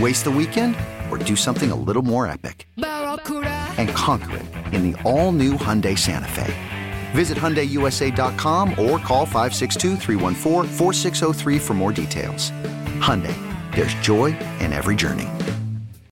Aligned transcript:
Waste 0.00 0.24
the 0.24 0.30
weekend 0.30 0.76
or 1.10 1.18
do 1.18 1.36
something 1.36 1.70
a 1.70 1.76
little 1.76 2.02
more 2.02 2.26
epic? 2.26 2.66
And 2.76 3.88
conquer 3.90 4.38
it 4.38 4.46
in 4.74 4.90
the 4.90 5.00
all 5.02 5.30
new 5.30 5.52
Hyundai 5.52 5.96
Santa 5.96 6.28
Fe. 6.28 6.52
Visit 7.12 7.38
HyundaiUSA.com 7.38 8.70
or 8.70 8.98
call 8.98 9.24
562 9.24 9.96
for 11.60 11.74
more 11.74 11.92
details. 11.92 12.50
Hyundai, 12.98 13.36
there's 13.74 13.94
joy 13.94 14.36
in 14.58 14.72
every 14.72 14.96
journey. 14.96 15.28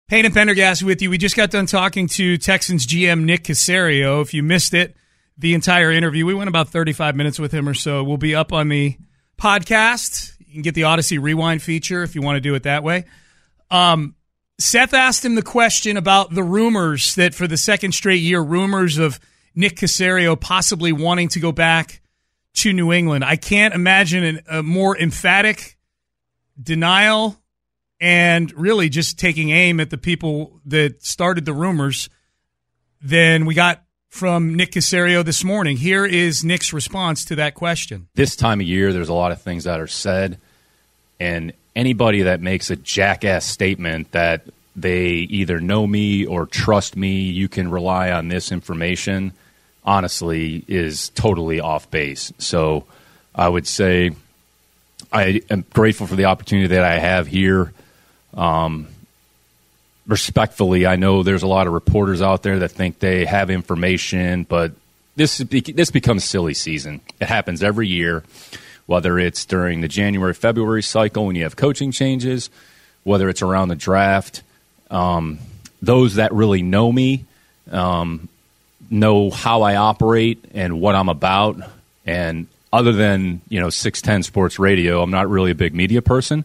Payne 0.09 0.27
and 0.27 0.35
Pendergast 0.35 0.83
with 0.83 1.03
you. 1.03 1.11
We 1.11 1.19
just 1.19 1.35
got 1.35 1.51
done 1.51 1.67
talking 1.67 2.07
to 2.09 2.37
Texans 2.37 2.87
GM 2.87 3.25
Nick 3.25 3.45
Caserio. 3.45 4.21
If 4.23 4.35
you 4.35 4.43
missed 4.43 4.75
it, 4.75 4.95
the 5.39 5.55
entire 5.55 5.91
interview, 5.91 6.25
we 6.27 6.35
went 6.35 6.49
about 6.49 6.69
35 6.69 7.17
minutes 7.17 7.39
with 7.39 7.51
him 7.51 7.69
or 7.69 7.75
so. 7.75 8.05
We'll 8.05 8.19
be 8.19 8.35
up 8.35 8.53
on 8.53 8.69
the 8.69 8.97
podcast. 9.39 10.35
You 10.39 10.53
can 10.53 10.63
get 10.63 10.75
the 10.75 10.83
Audacy 10.83 11.21
Rewind 11.21 11.63
feature 11.63 12.03
if 12.05 12.15
you 12.15 12.23
want 12.23 12.37
to 12.37 12.41
do 12.41 12.55
it 12.55 12.63
that 12.63 12.85
way. 12.85 13.07
Um, 13.73 14.15
Seth 14.61 14.95
asked 14.95 15.25
him 15.25 15.35
the 15.35 15.43
question 15.43 15.97
about 15.97 16.33
the 16.33 16.45
rumors 16.45 17.15
that 17.17 17.35
for 17.35 17.49
the 17.49 17.57
second 17.57 17.93
straight 17.93 18.21
year, 18.21 18.41
rumors 18.41 18.99
of 18.99 19.19
Nick 19.55 19.77
Caserio 19.77 20.39
possibly 20.39 20.93
wanting 20.93 21.29
to 21.31 21.41
go 21.41 21.51
back 21.51 22.01
to 22.55 22.73
New 22.73 22.93
England. 22.93 23.25
I 23.25 23.37
can't 23.37 23.75
imagine 23.75 24.23
an, 24.25 24.41
a 24.49 24.63
more 24.63 24.97
emphatic 24.97 25.79
denial 26.63 27.41
and 27.99 28.53
really 28.53 28.89
just 28.89 29.19
taking 29.19 29.51
aim 29.51 29.81
at 29.81 29.91
the 29.91 29.99
people 29.99 30.61
that 30.67 31.03
started 31.05 31.45
the 31.45 31.55
rumors 31.55 32.11
than 33.01 33.47
we 33.47 33.55
got 33.55 33.83
from 34.09 34.55
Nick 34.55 34.73
Caserio 34.73 35.25
this 35.25 35.43
morning. 35.43 35.79
Here 35.79 36.05
is 36.05 36.45
Nick's 36.45 36.75
response 36.75 37.25
to 37.27 37.37
that 37.37 37.55
question. 37.55 38.09
This 38.15 38.37
time 38.37 38.61
of 38.61 38.67
year, 38.67 38.93
there's 38.93 39.09
a 39.09 39.15
lot 39.15 39.33
of 39.33 39.41
things 39.41 39.65
that 39.65 39.81
are 39.81 39.87
said, 39.87 40.39
and 41.23 41.53
anybody 41.77 42.23
that 42.23 42.41
makes 42.41 42.69
a 42.71 42.77
jackass 42.77 43.45
statement 43.45 44.11
that 44.11 44.43
they 44.75 45.09
either 45.09 45.61
know 45.61 45.87
me 45.87 46.27
or 46.27 46.47
trust 46.47 46.97
me, 46.97 47.23
you 47.23 47.49
can 47.49 47.71
rely 47.71 48.11
on 48.11 48.27
this 48.27 48.51
information, 48.51 49.33
honestly, 49.85 50.65
is 50.67 51.11
totally 51.11 51.61
off 51.61 51.89
base. 51.93 52.33
So 52.39 52.87
I 53.37 53.49
would 53.49 53.69
say 53.69 54.11
I 55.13 55.43
am 55.49 55.65
grateful 55.73 56.09
for 56.09 56.17
the 56.17 56.25
opportunity 56.25 56.75
that 56.75 56.83
I 56.83 56.99
have 56.99 57.29
here. 57.29 57.73
Um, 58.35 58.89
respectfully, 60.09 60.87
I 60.87 60.97
know 60.97 61.23
there's 61.23 61.45
a 61.45 61.47
lot 61.47 61.69
of 61.69 61.73
reporters 61.73 62.21
out 62.21 62.43
there 62.43 62.59
that 62.59 62.71
think 62.71 62.99
they 62.99 63.27
have 63.27 63.49
information, 63.49 64.43
but 64.43 64.73
this 65.15 65.39
this 65.39 65.91
becomes 65.93 66.25
silly 66.25 66.55
season. 66.55 67.01
It 67.21 67.29
happens 67.29 67.63
every 67.63 67.87
year 67.87 68.25
whether 68.87 69.19
it's 69.19 69.45
during 69.45 69.81
the 69.81 69.89
January 69.89 70.35
February 70.35 70.83
cycle 70.83 71.27
when 71.27 71.37
you 71.37 71.45
have 71.45 71.57
coaching 71.57 71.93
changes, 71.93 72.51
whether 73.05 73.29
it's 73.29 73.43
around 73.43 73.69
the 73.69 73.77
draft. 73.77 74.43
Um, 74.91 75.39
those 75.81 76.17
that 76.17 76.33
really 76.33 76.63
know 76.63 76.93
me 76.93 77.25
um, 77.71 78.29
know 78.91 79.31
how 79.31 79.63
I 79.63 79.77
operate 79.77 80.45
and 80.55 80.81
what 80.81 80.95
I'm 80.95 81.09
about. 81.09 81.57
And 82.07 82.47
other 82.73 82.93
than 82.93 83.41
you 83.49 83.61
know 83.61 83.71
610 83.71 84.23
Sports 84.23 84.59
Radio, 84.59 85.03
I'm 85.03 85.11
not 85.11 85.29
really 85.29 85.51
a 85.51 85.55
big 85.55 85.75
media 85.75 86.03
person, 86.03 86.45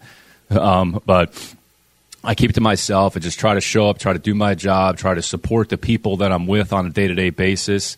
um, 0.50 1.02
but 1.06 1.56
I 2.24 2.36
keep 2.36 2.50
it 2.50 2.54
to 2.54 2.62
myself 2.62 3.16
and 3.16 3.24
just 3.24 3.40
try 3.40 3.54
to 3.54 3.62
show 3.62 3.90
up, 3.90 4.00
try 4.00 4.14
to 4.14 4.20
do 4.20 4.36
my 4.36 4.56
job, 4.56 4.98
try 4.98 5.14
to 5.14 5.22
support 5.22 5.70
the 5.70 5.78
people 5.78 6.18
that 6.18 6.32
I'm 6.32 6.48
with 6.48 6.74
on 6.74 6.86
a 6.86 6.90
day 6.90 7.08
to 7.08 7.16
day 7.16 7.30
basis, 7.30 7.98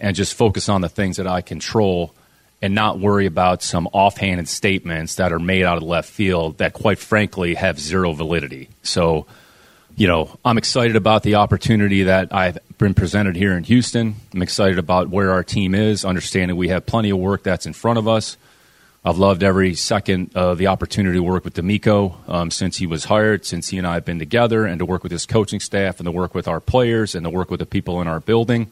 and 0.00 0.16
just 0.16 0.34
focus 0.34 0.68
on 0.68 0.80
the 0.80 0.88
things 0.88 1.16
that 1.16 1.26
I 1.26 1.40
control 1.40 2.14
and 2.60 2.74
not 2.74 2.98
worry 2.98 3.26
about 3.26 3.62
some 3.62 3.86
offhanded 3.92 4.48
statements 4.48 5.14
that 5.16 5.32
are 5.32 5.38
made 5.38 5.64
out 5.64 5.76
of 5.76 5.82
left 5.84 6.10
field 6.10 6.58
that, 6.58 6.72
quite 6.72 6.98
frankly, 6.98 7.54
have 7.54 7.78
zero 7.78 8.12
validity. 8.12 8.68
So, 8.82 9.26
you 9.96 10.08
know, 10.08 10.36
I'm 10.44 10.58
excited 10.58 10.96
about 10.96 11.22
the 11.22 11.36
opportunity 11.36 12.04
that 12.04 12.34
I've 12.34 12.58
been 12.78 12.94
presented 12.94 13.36
here 13.36 13.56
in 13.56 13.64
Houston. 13.64 14.16
I'm 14.32 14.42
excited 14.42 14.78
about 14.78 15.08
where 15.08 15.30
our 15.30 15.44
team 15.44 15.74
is, 15.74 16.04
understanding 16.04 16.56
we 16.56 16.68
have 16.68 16.86
plenty 16.86 17.10
of 17.10 17.18
work 17.18 17.42
that's 17.42 17.66
in 17.66 17.72
front 17.72 17.98
of 17.98 18.08
us. 18.08 18.36
I've 19.04 19.18
loved 19.18 19.44
every 19.44 19.74
second 19.74 20.32
of 20.34 20.58
the 20.58 20.66
opportunity 20.66 21.18
to 21.18 21.22
work 21.22 21.44
with 21.44 21.54
DeMeco 21.54 22.28
um, 22.28 22.50
since 22.50 22.76
he 22.76 22.86
was 22.86 23.04
hired, 23.04 23.46
since 23.46 23.68
he 23.68 23.78
and 23.78 23.86
I 23.86 23.94
have 23.94 24.04
been 24.04 24.18
together, 24.18 24.66
and 24.66 24.80
to 24.80 24.84
work 24.84 25.04
with 25.04 25.12
his 25.12 25.24
coaching 25.24 25.60
staff, 25.60 25.98
and 25.98 26.06
to 26.06 26.10
work 26.10 26.34
with 26.34 26.48
our 26.48 26.60
players, 26.60 27.14
and 27.14 27.24
to 27.24 27.30
work 27.30 27.50
with 27.50 27.60
the 27.60 27.66
people 27.66 28.00
in 28.00 28.08
our 28.08 28.20
building. 28.20 28.70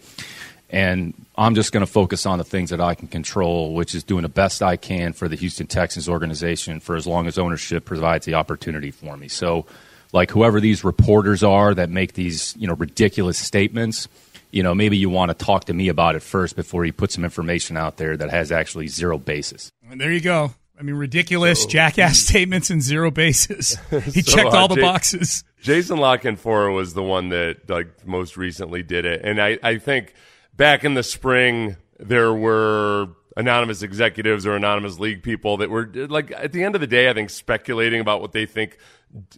And 0.69 1.15
I'm 1.37 1.55
just 1.55 1.73
going 1.73 1.87
to 1.87 1.91
focus 1.91 2.27
on 2.27 2.39
the 2.39 2.45
things 2.45 2.71
that 2.71 2.81
I 2.81 2.95
can 2.95 3.07
control, 3.07 3.75
which 3.75 3.95
is 3.95 4.03
doing 4.03 4.23
the 4.23 4.29
best 4.29 4.63
I 4.63 4.77
can 4.77 5.13
for 5.13 5.29
the 5.29 5.37
Houston 5.37 5.67
Texans 5.67 6.09
organization 6.09 6.81
for 6.81 6.97
as 6.97 7.07
long 7.07 7.29
as 7.29 7.39
ownership 7.39 7.85
provides 7.85 8.27
the 8.27 8.35
opportunity 8.35 8.91
for 8.91 9.17
me. 9.17 9.29
So, 9.29 9.67
like 10.13 10.31
whoever 10.31 10.61
these 10.61 10.83
reporters 10.83 11.43
are 11.43 11.75
that 11.75 11.91
make 11.91 12.15
these 12.15 12.57
you 12.57 12.67
know 12.67 12.75
ridiculous 12.75 13.39
statements, 13.39 14.09
you 14.51 14.63
know 14.63 14.75
maybe 14.75 14.97
you 14.97 15.09
want 15.11 15.31
to 15.31 15.35
talk 15.35 15.67
to 15.67 15.75
me 15.75 15.89
about 15.89 16.17
it 16.17 16.23
first 16.23 16.57
before 16.57 16.85
you 16.85 16.93
put 16.93 17.13
some 17.13 17.25
information 17.25 17.77
out 17.77 17.97
there 17.97 18.17
that 18.17 18.31
has 18.31 18.51
actually 18.51 18.89
zero 18.89 19.19
basis. 19.19 19.71
And 19.89 20.01
there 20.01 20.13
you 20.13 20.21
go. 20.21 20.53
I 20.79 20.83
mean, 20.83 20.97
ridiculous 20.97 21.63
so, 21.63 21.69
jackass 21.69 22.19
statements 22.19 22.71
and 22.71 22.83
zero 22.83 23.11
basis. 23.11 23.77
He 23.91 24.23
so, 24.23 24.37
checked 24.37 24.55
all 24.55 24.65
uh, 24.65 24.75
the 24.75 24.81
boxes. 24.81 25.45
Jason 25.63 25.99
La 25.99 26.17
Canfora 26.17 26.75
was 26.75 26.95
the 26.95 27.03
one 27.03 27.31
that 27.31 27.69
like 27.69 28.07
most 28.07 28.37
recently 28.37 28.83
did 28.83 29.05
it, 29.05 29.23
and 29.25 29.41
I, 29.41 29.59
I 29.63 29.79
think 29.79 30.13
back 30.57 30.85
in 30.85 30.95
the 30.95 31.03
spring, 31.03 31.77
there 31.99 32.33
were 32.33 33.09
anonymous 33.37 33.83
executives 33.83 34.47
or 34.47 34.57
anonymous 34.57 34.99
league 34.99 35.23
people 35.23 35.59
that 35.59 35.69
were 35.69 35.91
like 36.09 36.33
at 36.33 36.53
the 36.53 36.65
end 36.65 36.75
of 36.75 36.81
the 36.81 36.87
day, 36.87 37.09
I 37.11 37.13
think 37.13 37.31
speculating 37.31 38.01
about 38.01 38.21
what 38.21 38.33
they 38.33 38.47
think 38.47 38.79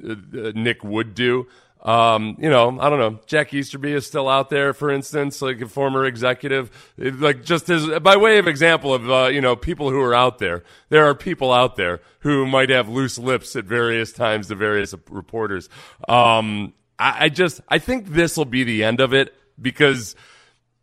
uh, 0.03 0.15
Nick 0.55 0.85
would 0.85 1.15
do. 1.15 1.47
Um, 1.83 2.37
you 2.41 2.51
know, 2.51 2.81
I 2.81 2.91
don't 2.91 2.99
know. 2.99 3.21
Jack 3.27 3.55
Easterby 3.55 3.93
is 3.93 4.05
still 4.07 4.29
out 4.29 4.51
there, 4.51 4.73
for 4.73 4.91
instance, 4.91 5.41
like 5.41 5.61
a 5.61 5.69
former 5.69 6.05
executive. 6.07 6.71
Like 6.99 7.45
just 7.45 7.71
as 7.71 7.87
by 8.01 8.17
way 8.17 8.39
of 8.39 8.49
example 8.49 8.93
of 8.93 9.11
uh, 9.11 9.27
you 9.29 9.41
know 9.41 9.55
people 9.55 9.91
who 9.91 10.01
are 10.01 10.15
out 10.15 10.39
there. 10.39 10.65
There 10.89 11.09
are 11.09 11.15
people 11.15 11.53
out 11.53 11.77
there 11.77 12.01
who 12.21 12.47
might 12.47 12.71
have 12.71 12.89
loose 12.89 13.17
lips 13.19 13.55
at 13.55 13.65
various 13.65 14.13
times 14.13 14.49
to 14.49 14.57
various 14.57 14.95
reporters. 15.09 15.69
Um, 16.09 16.75
I, 16.99 17.27
I 17.27 17.29
just 17.29 17.61
I 17.69 17.79
think 17.79 18.09
this 18.09 18.37
will 18.37 18.45
be 18.45 18.65
the 18.65 18.83
end 18.83 19.01
of 19.01 19.15
it 19.15 19.33
because 19.61 20.17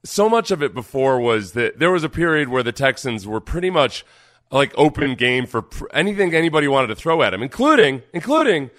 so 0.06 0.30
much 0.30 0.52
of 0.52 0.63
it 0.63 0.74
before 0.74 1.19
was 1.19 1.54
that 1.54 1.80
there 1.80 1.92
was 1.92 2.04
a 2.04 2.10
period 2.10 2.50
where 2.50 2.63
the 2.63 2.72
Texans 2.72 3.28
were 3.28 3.42
pretty 3.42 3.69
much 3.69 4.06
like 4.52 4.74
open 4.78 5.16
game 5.16 5.46
for 5.46 5.62
pr- 5.62 5.86
anything 5.94 6.34
anybody 6.34 6.68
wanted 6.68 6.88
to 6.88 6.96
throw 6.96 7.22
at 7.22 7.34
him, 7.34 7.42
including, 7.42 8.04
including, 8.13 8.69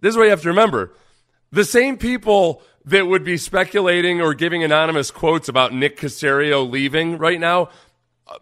this 0.00 0.10
is 0.10 0.16
what 0.16 0.24
you 0.24 0.30
have 0.30 0.42
to 0.42 0.48
remember. 0.48 0.94
The 1.50 1.64
same 1.64 1.98
people 1.98 2.62
that 2.84 3.06
would 3.06 3.24
be 3.24 3.36
speculating 3.36 4.20
or 4.20 4.32
giving 4.32 4.62
anonymous 4.62 5.10
quotes 5.10 5.48
about 5.48 5.74
Nick 5.74 5.98
Caserio 5.98 6.68
leaving 6.68 7.18
right 7.18 7.40
now 7.40 7.68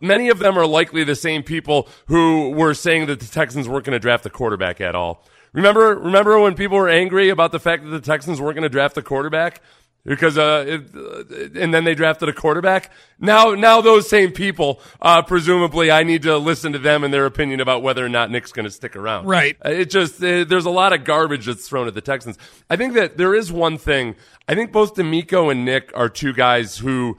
many 0.00 0.28
of 0.28 0.38
them 0.38 0.58
are 0.58 0.66
likely 0.66 1.04
the 1.04 1.14
same 1.14 1.42
people 1.42 1.88
who 2.06 2.50
were 2.50 2.74
saying 2.74 3.06
that 3.06 3.20
the 3.20 3.26
Texans 3.26 3.68
weren't 3.68 3.84
going 3.84 3.94
to 3.94 3.98
draft 3.98 4.26
a 4.26 4.30
quarterback 4.30 4.80
at 4.80 4.94
all. 4.94 5.24
Remember, 5.52 5.96
remember 5.96 6.38
when 6.40 6.54
people 6.54 6.76
were 6.76 6.88
angry 6.88 7.28
about 7.28 7.52
the 7.52 7.60
fact 7.60 7.84
that 7.84 7.90
the 7.90 8.00
Texans 8.00 8.40
weren't 8.40 8.56
going 8.56 8.64
to 8.64 8.68
draft 8.68 8.96
a 8.96 9.02
quarterback? 9.02 9.60
Because 10.04 10.36
uh, 10.36 10.64
it, 10.66 10.82
uh, 10.94 11.60
and 11.60 11.72
then 11.72 11.84
they 11.84 11.94
drafted 11.94 12.28
a 12.28 12.32
quarterback. 12.32 12.92
Now, 13.18 13.54
now 13.54 13.80
those 13.80 14.08
same 14.08 14.32
people, 14.32 14.80
uh, 15.00 15.22
presumably, 15.22 15.90
I 15.90 16.02
need 16.02 16.22
to 16.22 16.36
listen 16.36 16.72
to 16.72 16.78
them 16.78 17.04
and 17.04 17.12
their 17.12 17.26
opinion 17.26 17.60
about 17.60 17.82
whether 17.82 18.04
or 18.04 18.08
not 18.08 18.30
Nick's 18.30 18.52
going 18.52 18.64
to 18.64 18.70
stick 18.70 18.96
around. 18.96 19.26
Right. 19.26 19.56
Uh, 19.64 19.70
it 19.70 19.90
just 19.90 20.22
uh, 20.22 20.44
there's 20.44 20.66
a 20.66 20.70
lot 20.70 20.92
of 20.92 21.04
garbage 21.04 21.46
that's 21.46 21.68
thrown 21.68 21.88
at 21.88 21.94
the 21.94 22.00
Texans. 22.00 22.38
I 22.68 22.76
think 22.76 22.94
that 22.94 23.16
there 23.16 23.34
is 23.34 23.50
one 23.50 23.78
thing. 23.78 24.14
I 24.46 24.54
think 24.54 24.72
both 24.72 24.94
DeMeco 24.94 25.50
and 25.50 25.64
Nick 25.64 25.90
are 25.94 26.08
two 26.08 26.32
guys 26.32 26.76
who 26.76 27.18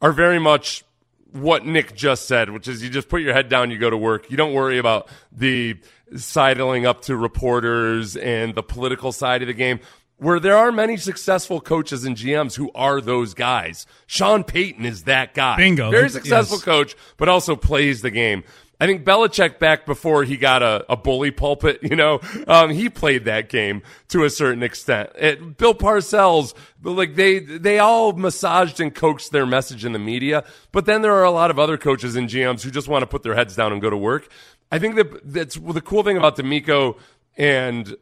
are 0.00 0.12
very 0.12 0.38
much 0.38 0.84
what 1.32 1.64
Nick 1.64 1.94
just 1.94 2.26
said, 2.26 2.50
which 2.50 2.66
is 2.68 2.82
you 2.82 2.90
just 2.90 3.08
put 3.08 3.22
your 3.22 3.32
head 3.32 3.48
down, 3.48 3.70
you 3.70 3.78
go 3.78 3.90
to 3.90 3.96
work. 3.96 4.30
You 4.30 4.36
don't 4.36 4.52
worry 4.52 4.78
about 4.78 5.08
the 5.32 5.76
sidling 6.16 6.86
up 6.86 7.02
to 7.02 7.16
reporters 7.16 8.16
and 8.16 8.54
the 8.54 8.62
political 8.62 9.12
side 9.12 9.42
of 9.42 9.48
the 9.48 9.54
game 9.54 9.78
where 10.20 10.38
there 10.38 10.56
are 10.56 10.70
many 10.70 10.98
successful 10.98 11.60
coaches 11.60 12.04
and 12.04 12.14
GMs 12.14 12.56
who 12.56 12.70
are 12.74 13.00
those 13.00 13.32
guys. 13.32 13.86
Sean 14.06 14.44
Payton 14.44 14.84
is 14.84 15.04
that 15.04 15.32
guy. 15.34 15.56
Bingo. 15.56 15.90
Very 15.90 16.10
successful 16.10 16.58
yes. 16.58 16.64
coach, 16.64 16.96
but 17.16 17.28
also 17.28 17.56
plays 17.56 18.02
the 18.02 18.10
game. 18.10 18.44
I 18.78 18.86
think 18.86 19.04
Belichick 19.04 19.58
back 19.58 19.84
before 19.84 20.24
he 20.24 20.36
got 20.36 20.62
a, 20.62 20.84
a 20.90 20.96
bully 20.96 21.30
pulpit, 21.30 21.80
you 21.82 21.96
know, 21.96 22.20
um, 22.46 22.70
he 22.70 22.90
played 22.90 23.24
that 23.24 23.48
game 23.48 23.82
to 24.08 24.24
a 24.24 24.30
certain 24.30 24.62
extent. 24.62 25.10
It, 25.16 25.56
Bill 25.56 25.74
Parcells, 25.74 26.54
like 26.82 27.14
they, 27.14 27.38
they 27.38 27.78
all 27.78 28.12
massaged 28.12 28.78
and 28.78 28.94
coaxed 28.94 29.32
their 29.32 29.46
message 29.46 29.84
in 29.86 29.92
the 29.92 29.98
media. 29.98 30.44
But 30.70 30.84
then 30.84 31.00
there 31.00 31.14
are 31.14 31.24
a 31.24 31.30
lot 31.30 31.50
of 31.50 31.58
other 31.58 31.78
coaches 31.78 32.14
and 32.14 32.28
GMs 32.28 32.62
who 32.62 32.70
just 32.70 32.88
want 32.88 33.02
to 33.02 33.06
put 33.06 33.22
their 33.22 33.34
heads 33.34 33.56
down 33.56 33.72
and 33.72 33.80
go 33.80 33.88
to 33.88 33.96
work. 33.96 34.30
I 34.70 34.78
think 34.78 34.96
that 34.96 35.32
that's 35.32 35.56
well, 35.58 35.72
the 35.72 35.80
cool 35.80 36.02
thing 36.02 36.16
about 36.16 36.36
DeMeco 36.36 36.96
and 37.36 37.96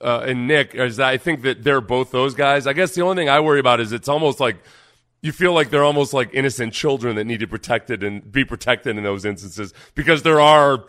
uh, 0.00 0.24
and 0.26 0.46
Nick 0.46 0.74
is 0.74 1.00
I 1.00 1.16
think 1.16 1.42
that 1.42 1.62
they're 1.64 1.80
both 1.80 2.10
those 2.10 2.34
guys. 2.34 2.66
I 2.66 2.72
guess 2.72 2.94
the 2.94 3.02
only 3.02 3.16
thing 3.20 3.28
I 3.28 3.40
worry 3.40 3.60
about 3.60 3.80
is 3.80 3.92
it's 3.92 4.08
almost 4.08 4.40
like 4.40 4.56
you 5.22 5.32
feel 5.32 5.52
like 5.52 5.70
they're 5.70 5.84
almost 5.84 6.12
like 6.14 6.30
innocent 6.32 6.72
children 6.72 7.16
that 7.16 7.24
need 7.24 7.40
to 7.40 7.46
be 7.46 7.50
protected 7.50 8.02
and 8.02 8.30
be 8.30 8.44
protected 8.44 8.96
in 8.96 9.02
those 9.04 9.24
instances 9.24 9.72
because 9.94 10.22
there 10.22 10.40
are 10.40 10.84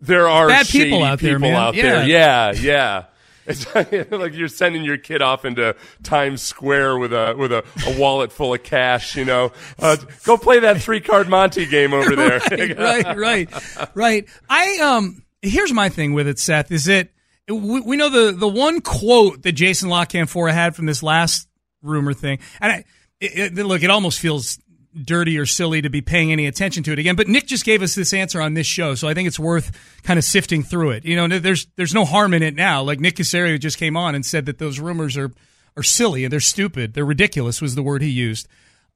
there 0.00 0.28
are 0.28 0.48
Bad 0.48 0.66
people 0.66 1.02
out 1.04 1.20
there, 1.20 1.38
man. 1.38 1.54
out 1.54 1.74
Yeah. 1.74 1.82
there. 1.82 2.06
Yeah, 2.06 2.52
yeah. 2.52 3.04
It's 3.48 3.64
like 3.76 4.34
you're 4.34 4.48
sending 4.48 4.82
your 4.82 4.98
kid 4.98 5.22
off 5.22 5.44
into 5.44 5.76
Times 6.02 6.42
Square 6.42 6.98
with 6.98 7.12
a 7.12 7.36
with 7.38 7.52
a, 7.52 7.62
a 7.86 7.96
wallet 7.96 8.32
full 8.32 8.52
of 8.52 8.64
cash. 8.64 9.14
You 9.14 9.24
know, 9.24 9.52
uh, 9.78 9.96
go 10.24 10.36
play 10.36 10.58
that 10.58 10.82
three 10.82 10.98
card 11.00 11.28
Monte 11.28 11.64
game 11.66 11.94
over 11.94 12.16
there. 12.16 12.40
right, 12.50 12.76
right, 12.76 13.16
right, 13.16 13.88
right. 13.94 14.28
I 14.50 14.78
um. 14.78 15.22
Here's 15.42 15.72
my 15.72 15.90
thing 15.90 16.12
with 16.12 16.26
it, 16.26 16.40
Seth. 16.40 16.72
Is 16.72 16.88
it 16.88 17.12
we, 17.48 17.80
we 17.80 17.96
know 17.96 18.08
the 18.08 18.32
the 18.32 18.48
one 18.48 18.80
quote 18.80 19.42
that 19.42 19.52
Jason 19.52 19.88
La 19.88 20.04
Canfora 20.04 20.52
had 20.52 20.74
from 20.74 20.86
this 20.86 21.02
last 21.02 21.48
rumor 21.82 22.12
thing, 22.12 22.38
and 22.60 22.72
I, 22.72 22.84
it, 23.20 23.58
it, 23.58 23.66
look, 23.66 23.82
it 23.82 23.90
almost 23.90 24.18
feels 24.18 24.58
dirty 25.04 25.38
or 25.38 25.46
silly 25.46 25.82
to 25.82 25.90
be 25.90 26.00
paying 26.00 26.32
any 26.32 26.46
attention 26.46 26.82
to 26.82 26.92
it 26.92 26.98
again. 26.98 27.16
But 27.16 27.28
Nick 27.28 27.46
just 27.46 27.64
gave 27.64 27.82
us 27.82 27.94
this 27.94 28.14
answer 28.14 28.40
on 28.40 28.54
this 28.54 28.66
show, 28.66 28.94
so 28.94 29.08
I 29.08 29.14
think 29.14 29.28
it's 29.28 29.38
worth 29.38 29.70
kind 30.02 30.18
of 30.18 30.24
sifting 30.24 30.62
through 30.62 30.90
it. 30.92 31.04
You 31.04 31.16
know, 31.16 31.38
there's 31.38 31.66
there's 31.76 31.94
no 31.94 32.04
harm 32.04 32.34
in 32.34 32.42
it 32.42 32.54
now. 32.54 32.82
Like 32.82 33.00
Nick 33.00 33.16
Caserio 33.16 33.60
just 33.60 33.78
came 33.78 33.96
on 33.96 34.14
and 34.14 34.24
said 34.24 34.46
that 34.46 34.58
those 34.58 34.80
rumors 34.80 35.16
are 35.16 35.30
are 35.76 35.82
silly 35.82 36.24
and 36.24 36.32
they're 36.32 36.40
stupid, 36.40 36.94
they're 36.94 37.04
ridiculous 37.04 37.60
was 37.60 37.74
the 37.74 37.82
word 37.82 38.02
he 38.02 38.08
used. 38.08 38.48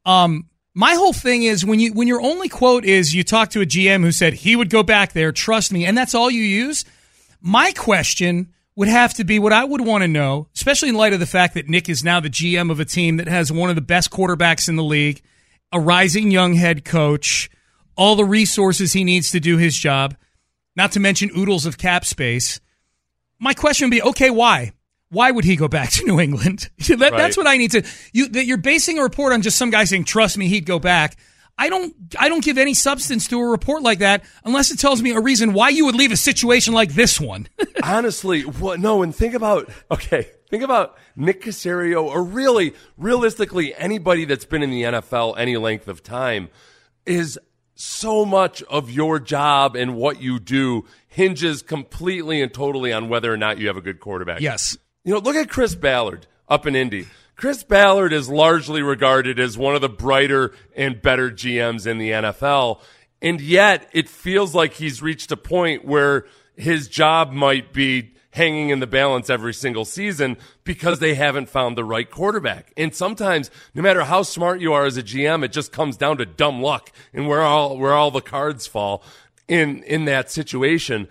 Um, 0.06 0.46
my 0.74 0.94
whole 0.94 1.12
thing 1.12 1.42
is 1.42 1.64
when 1.64 1.78
you 1.80 1.92
when 1.92 2.08
your 2.08 2.22
only 2.22 2.48
quote 2.48 2.84
is 2.84 3.14
you 3.14 3.22
talk 3.22 3.50
to 3.50 3.60
a 3.60 3.66
GM 3.66 4.02
who 4.02 4.12
said 4.12 4.32
he 4.32 4.56
would 4.56 4.70
go 4.70 4.82
back 4.82 5.12
there, 5.12 5.32
trust 5.32 5.72
me, 5.72 5.84
and 5.84 5.96
that's 5.96 6.14
all 6.14 6.30
you 6.30 6.42
use. 6.42 6.84
My 7.40 7.72
question 7.72 8.52
would 8.76 8.88
have 8.88 9.14
to 9.14 9.24
be 9.24 9.38
what 9.38 9.52
I 9.52 9.64
would 9.64 9.80
want 9.80 10.02
to 10.02 10.08
know, 10.08 10.48
especially 10.54 10.88
in 10.88 10.94
light 10.94 11.12
of 11.12 11.20
the 11.20 11.26
fact 11.26 11.54
that 11.54 11.68
Nick 11.68 11.88
is 11.88 12.04
now 12.04 12.20
the 12.20 12.30
GM 12.30 12.70
of 12.70 12.80
a 12.80 12.84
team 12.84 13.16
that 13.18 13.28
has 13.28 13.52
one 13.52 13.70
of 13.70 13.76
the 13.76 13.82
best 13.82 14.10
quarterbacks 14.10 14.68
in 14.68 14.76
the 14.76 14.84
league, 14.84 15.22
a 15.72 15.80
rising 15.80 16.30
young 16.30 16.54
head 16.54 16.84
coach, 16.84 17.50
all 17.96 18.16
the 18.16 18.24
resources 18.24 18.92
he 18.92 19.04
needs 19.04 19.30
to 19.32 19.40
do 19.40 19.56
his 19.56 19.76
job, 19.76 20.16
not 20.76 20.92
to 20.92 21.00
mention 21.00 21.30
oodles 21.36 21.66
of 21.66 21.78
cap 21.78 22.04
space. 22.04 22.60
My 23.38 23.54
question 23.54 23.86
would 23.86 23.96
be, 23.96 24.02
okay, 24.02 24.30
why? 24.30 24.72
Why 25.10 25.30
would 25.30 25.44
he 25.44 25.56
go 25.56 25.66
back 25.66 25.90
to 25.90 26.04
New 26.06 26.20
England? 26.20 26.70
that, 26.78 27.00
Right. 27.00 27.12
That's 27.12 27.36
what 27.36 27.46
I 27.46 27.56
need 27.56 27.72
to. 27.72 27.82
You, 28.12 28.28
that 28.28 28.46
you're 28.46 28.56
basing 28.56 28.98
a 28.98 29.02
report 29.02 29.32
on 29.32 29.42
just 29.42 29.58
some 29.58 29.70
guy 29.70 29.84
saying, 29.84 30.04
"Trust 30.04 30.38
me, 30.38 30.46
he'd 30.46 30.66
go 30.66 30.78
back." 30.78 31.16
I 31.60 31.68
don't. 31.68 31.94
I 32.18 32.30
don't 32.30 32.42
give 32.42 32.56
any 32.56 32.72
substance 32.72 33.28
to 33.28 33.38
a 33.38 33.46
report 33.46 33.82
like 33.82 33.98
that 33.98 34.24
unless 34.44 34.70
it 34.70 34.78
tells 34.78 35.02
me 35.02 35.10
a 35.10 35.20
reason 35.20 35.52
why 35.52 35.68
you 35.68 35.84
would 35.84 35.94
leave 35.94 36.10
a 36.10 36.16
situation 36.16 36.72
like 36.72 36.94
this 36.94 37.20
one. 37.20 37.48
Honestly, 37.82 38.42
what? 38.42 38.80
No, 38.80 39.02
and 39.02 39.14
think 39.14 39.34
about 39.34 39.68
okay. 39.90 40.28
Think 40.48 40.62
about 40.62 40.96
Nick 41.14 41.42
Caserio, 41.42 42.02
or 42.02 42.24
really, 42.24 42.74
realistically, 42.96 43.74
anybody 43.74 44.24
that's 44.24 44.46
been 44.46 44.62
in 44.62 44.70
the 44.70 44.82
NFL 44.82 45.34
any 45.38 45.58
length 45.58 45.86
of 45.86 46.02
time 46.02 46.48
is 47.04 47.38
so 47.74 48.24
much 48.24 48.62
of 48.64 48.90
your 48.90 49.20
job 49.20 49.76
and 49.76 49.94
what 49.94 50.20
you 50.20 50.40
do 50.40 50.86
hinges 51.08 51.60
completely 51.62 52.40
and 52.40 52.52
totally 52.54 52.92
on 52.92 53.08
whether 53.10 53.32
or 53.32 53.36
not 53.36 53.58
you 53.58 53.66
have 53.66 53.76
a 53.76 53.82
good 53.82 54.00
quarterback. 54.00 54.40
yes. 54.40 54.76
You 55.04 55.14
know, 55.14 55.20
look 55.20 55.36
at 55.36 55.48
Chris 55.48 55.74
Ballard 55.74 56.26
up 56.50 56.66
in 56.66 56.74
Indy. 56.76 57.06
Chris 57.36 57.62
Ballard 57.62 58.12
is 58.12 58.28
largely 58.28 58.82
regarded 58.82 59.40
as 59.40 59.56
one 59.56 59.74
of 59.74 59.80
the 59.80 59.88
brighter 59.88 60.52
and 60.76 61.00
better 61.00 61.30
GMs 61.30 61.86
in 61.86 61.96
the 61.96 62.10
NFL. 62.10 62.80
And 63.22 63.40
yet 63.40 63.88
it 63.92 64.10
feels 64.10 64.54
like 64.54 64.74
he's 64.74 65.00
reached 65.00 65.32
a 65.32 65.36
point 65.38 65.84
where 65.84 66.26
his 66.56 66.88
job 66.88 67.32
might 67.32 67.72
be 67.72 68.12
hanging 68.32 68.68
in 68.68 68.80
the 68.80 68.86
balance 68.86 69.28
every 69.28 69.54
single 69.54 69.84
season 69.84 70.36
because 70.64 70.98
they 70.98 71.14
haven't 71.14 71.48
found 71.48 71.76
the 71.76 71.84
right 71.84 72.10
quarterback. 72.10 72.72
And 72.76 72.94
sometimes, 72.94 73.50
no 73.74 73.82
matter 73.82 74.04
how 74.04 74.22
smart 74.22 74.60
you 74.60 74.72
are 74.72 74.84
as 74.84 74.96
a 74.96 75.02
GM, 75.02 75.44
it 75.44 75.52
just 75.52 75.72
comes 75.72 75.96
down 75.96 76.18
to 76.18 76.26
dumb 76.26 76.62
luck 76.62 76.92
and 77.12 77.26
where 77.26 77.42
all, 77.42 77.76
where 77.76 77.94
all 77.94 78.10
the 78.10 78.20
cards 78.20 78.66
fall 78.66 79.02
in, 79.48 79.82
in 79.84 80.04
that 80.04 80.30
situation. 80.30 81.08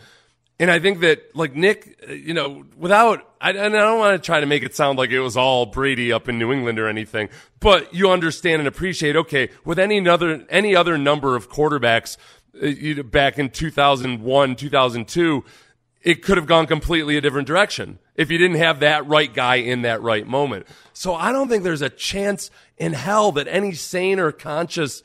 And 0.59 0.69
I 0.69 0.79
think 0.79 0.99
that, 0.99 1.33
like 1.35 1.55
Nick, 1.55 2.03
uh, 2.07 2.11
you 2.11 2.33
know, 2.33 2.65
without, 2.77 3.25
I, 3.39 3.51
and 3.51 3.75
I 3.75 3.79
don't 3.79 3.97
want 3.97 4.21
to 4.21 4.25
try 4.25 4.41
to 4.41 4.45
make 4.45 4.61
it 4.61 4.75
sound 4.75 4.97
like 4.97 5.09
it 5.09 5.21
was 5.21 5.37
all 5.37 5.65
Brady 5.65 6.11
up 6.11 6.27
in 6.27 6.37
New 6.37 6.51
England 6.51 6.79
or 6.79 6.89
anything, 6.89 7.29
but 7.61 7.93
you 7.93 8.11
understand 8.11 8.59
and 8.59 8.67
appreciate. 8.67 9.15
Okay, 9.15 9.49
with 9.63 9.79
any 9.79 10.05
other 10.07 10.45
any 10.49 10.75
other 10.75 10.97
number 10.97 11.37
of 11.37 11.49
quarterbacks 11.49 12.17
uh, 12.61 13.03
back 13.03 13.39
in 13.39 13.49
2001, 13.49 14.55
2002, 14.57 15.45
it 16.01 16.21
could 16.23 16.37
have 16.37 16.45
gone 16.45 16.67
completely 16.67 17.15
a 17.15 17.21
different 17.21 17.47
direction 17.47 17.99
if 18.15 18.29
you 18.29 18.37
didn't 18.37 18.57
have 18.57 18.81
that 18.81 19.07
right 19.07 19.33
guy 19.33 19.55
in 19.55 19.83
that 19.83 20.01
right 20.01 20.27
moment. 20.27 20.67
So 20.91 21.15
I 21.15 21.31
don't 21.31 21.47
think 21.47 21.63
there's 21.63 21.81
a 21.81 21.89
chance 21.89 22.51
in 22.77 22.91
hell 22.91 23.31
that 23.33 23.47
any 23.47 23.71
sane 23.73 24.19
or 24.19 24.33
conscious 24.33 25.03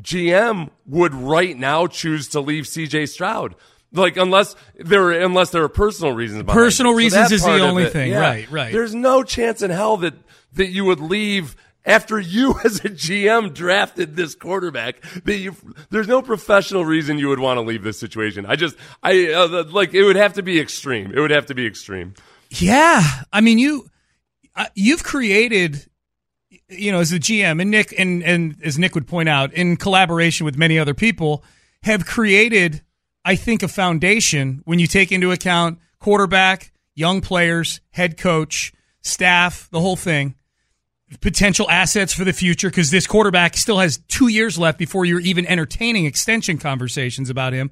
GM 0.00 0.70
would 0.86 1.14
right 1.14 1.56
now 1.56 1.86
choose 1.86 2.28
to 2.28 2.40
leave 2.40 2.64
CJ 2.64 3.10
Stroud. 3.10 3.54
Like 3.92 4.16
unless 4.16 4.56
there 4.76 5.04
are, 5.04 5.12
unless 5.12 5.50
there 5.50 5.62
are 5.62 5.68
personal 5.68 6.12
reasons. 6.12 6.44
behind 6.44 6.56
Personal 6.56 6.92
it. 6.92 6.94
So 6.94 6.98
reasons 6.98 7.32
is 7.32 7.42
the 7.44 7.60
only 7.60 7.84
it, 7.84 7.92
thing. 7.92 8.10
yeah. 8.10 8.20
Right, 8.20 8.50
right. 8.50 8.72
There's 8.72 8.94
no 8.94 9.22
chance 9.22 9.62
in 9.62 9.70
hell 9.70 9.98
that 9.98 10.14
that 10.54 10.68
you 10.68 10.84
would 10.84 11.00
leave 11.00 11.56
after 11.84 12.18
you 12.18 12.54
as 12.64 12.78
a 12.84 12.88
GM 12.88 13.52
drafted 13.54 14.16
this 14.16 14.34
quarterback. 14.34 15.00
That 15.24 15.36
you 15.36 15.56
there's 15.90 16.08
no 16.08 16.22
professional 16.22 16.84
reason 16.84 17.18
you 17.18 17.28
would 17.28 17.40
want 17.40 17.58
to 17.58 17.62
leave 17.62 17.82
this 17.82 17.98
situation. 17.98 18.46
I 18.46 18.56
just 18.56 18.76
I 19.02 19.28
uh, 19.28 19.64
like 19.70 19.94
it 19.94 20.04
would 20.04 20.16
have 20.16 20.34
to 20.34 20.42
be 20.42 20.60
extreme. 20.60 21.12
It 21.12 21.20
would 21.20 21.30
have 21.30 21.46
to 21.46 21.54
be 21.54 21.66
extreme. 21.66 22.14
Yeah, 22.50 23.02
I 23.32 23.40
mean 23.40 23.58
you, 23.58 23.88
uh, 24.54 24.66
you've 24.74 25.02
created, 25.04 25.86
you 26.68 26.92
know, 26.92 27.00
as 27.00 27.12
a 27.12 27.18
GM 27.18 27.60
and 27.60 27.70
Nick 27.70 27.94
and 27.98 28.22
and 28.22 28.56
as 28.62 28.78
Nick 28.78 28.94
would 28.94 29.06
point 29.06 29.28
out, 29.28 29.52
in 29.52 29.76
collaboration 29.76 30.44
with 30.44 30.56
many 30.56 30.78
other 30.78 30.94
people, 30.94 31.44
have 31.82 32.06
created, 32.06 32.82
I 33.24 33.36
think, 33.36 33.62
a 33.62 33.68
foundation 33.68 34.62
when 34.64 34.78
you 34.78 34.86
take 34.86 35.12
into 35.12 35.32
account 35.32 35.78
quarterback, 35.98 36.72
young 36.94 37.20
players, 37.20 37.80
head 37.90 38.16
coach, 38.16 38.72
staff, 39.00 39.68
the 39.70 39.80
whole 39.80 39.96
thing. 39.96 40.34
Potential 41.20 41.70
assets 41.70 42.14
for 42.14 42.24
the 42.24 42.32
future 42.32 42.70
because 42.70 42.90
this 42.90 43.06
quarterback 43.06 43.56
still 43.56 43.78
has 43.78 43.98
two 44.08 44.28
years 44.28 44.58
left 44.58 44.78
before 44.78 45.04
you're 45.04 45.20
even 45.20 45.46
entertaining 45.46 46.06
extension 46.06 46.56
conversations 46.58 47.28
about 47.28 47.52
him. 47.52 47.70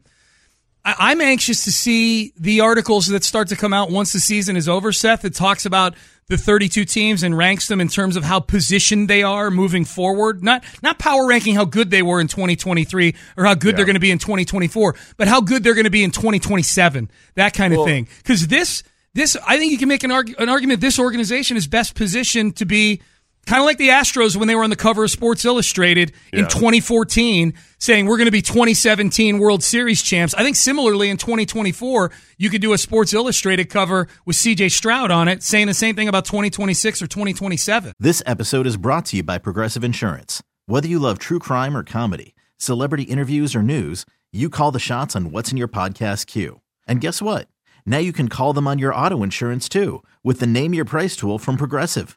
I'm 0.84 1.20
anxious 1.20 1.64
to 1.64 1.72
see 1.72 2.32
the 2.38 2.60
articles 2.60 3.06
that 3.06 3.22
start 3.24 3.48
to 3.48 3.56
come 3.56 3.72
out 3.72 3.90
once 3.90 4.12
the 4.12 4.20
season 4.20 4.56
is 4.56 4.68
over, 4.68 4.92
Seth, 4.92 5.22
that 5.22 5.34
talks 5.34 5.66
about 5.66 5.94
the 6.28 6.38
32 6.38 6.84
teams 6.84 7.22
and 7.22 7.36
ranks 7.36 7.68
them 7.68 7.80
in 7.80 7.88
terms 7.88 8.16
of 8.16 8.24
how 8.24 8.40
positioned 8.40 9.08
they 9.08 9.22
are 9.22 9.50
moving 9.50 9.84
forward. 9.84 10.42
Not, 10.42 10.64
not 10.82 10.98
power 10.98 11.26
ranking 11.26 11.54
how 11.56 11.64
good 11.64 11.90
they 11.90 12.02
were 12.02 12.20
in 12.20 12.28
2023 12.28 13.14
or 13.36 13.44
how 13.44 13.54
good 13.54 13.76
they're 13.76 13.84
going 13.84 13.94
to 13.94 14.00
be 14.00 14.10
in 14.12 14.18
2024, 14.18 14.94
but 15.16 15.28
how 15.28 15.40
good 15.40 15.64
they're 15.64 15.74
going 15.74 15.84
to 15.84 15.90
be 15.90 16.04
in 16.04 16.12
2027. 16.12 17.10
That 17.34 17.52
kind 17.52 17.72
of 17.72 17.78
Well- 17.78 17.86
thing. 17.86 18.08
Cause 18.24 18.46
this, 18.46 18.82
this, 19.12 19.36
I 19.46 19.58
think 19.58 19.72
you 19.72 19.78
can 19.78 19.88
make 19.88 20.04
an, 20.04 20.12
arg- 20.12 20.34
an 20.38 20.48
argument 20.48 20.80
this 20.80 20.98
organization 21.00 21.56
is 21.56 21.66
best 21.66 21.94
positioned 21.94 22.56
to 22.56 22.64
be 22.64 23.02
kind 23.46 23.60
of 23.60 23.66
like 23.66 23.78
the 23.78 23.88
Astros 23.88 24.36
when 24.36 24.48
they 24.48 24.54
were 24.54 24.64
on 24.64 24.70
the 24.70 24.76
cover 24.76 25.04
of 25.04 25.10
Sports 25.10 25.44
Illustrated 25.44 26.12
in 26.32 26.46
2014, 26.46 27.54
saying 27.78 28.06
we're 28.06 28.16
going 28.16 28.26
to 28.26 28.32
be 28.32 28.42
2017 28.42 29.38
World 29.38 29.62
Series 29.62 30.02
champs. 30.02 30.34
I 30.34 30.42
think 30.42 30.56
similarly 30.56 31.10
in 31.10 31.16
2024, 31.16 32.12
you 32.38 32.50
could 32.50 32.60
do 32.60 32.72
a 32.72 32.78
Sports 32.78 33.12
Illustrated 33.12 33.70
cover 33.70 34.08
with 34.24 34.36
CJ 34.36 34.70
Stroud 34.70 35.10
on 35.10 35.28
it, 35.28 35.42
saying 35.42 35.66
the 35.66 35.74
same 35.74 35.96
thing 35.96 36.08
about 36.08 36.24
2026 36.24 37.02
or 37.02 37.06
2027. 37.06 37.92
This 37.98 38.22
episode 38.26 38.66
is 38.66 38.76
brought 38.76 39.06
to 39.06 39.16
you 39.16 39.22
by 39.22 39.38
Progressive 39.38 39.82
Insurance. 39.84 40.42
Whether 40.66 40.88
you 40.88 40.98
love 40.98 41.18
true 41.18 41.38
crime 41.38 41.76
or 41.76 41.82
comedy, 41.82 42.34
celebrity 42.56 43.04
interviews 43.04 43.56
or 43.56 43.62
news, 43.62 44.06
you 44.32 44.48
call 44.48 44.70
the 44.70 44.78
shots 44.78 45.16
on 45.16 45.32
what's 45.32 45.50
in 45.50 45.56
your 45.56 45.66
podcast 45.66 46.26
queue. 46.26 46.60
And 46.86 47.00
guess 47.00 47.20
what? 47.20 47.48
Now 47.84 47.98
you 47.98 48.12
can 48.12 48.28
call 48.28 48.52
them 48.52 48.68
on 48.68 48.78
your 48.78 48.94
auto 48.94 49.22
insurance 49.24 49.68
too 49.68 50.04
with 50.22 50.38
the 50.38 50.46
Name 50.46 50.74
Your 50.74 50.84
Price 50.84 51.16
tool 51.16 51.38
from 51.38 51.56
Progressive. 51.56 52.16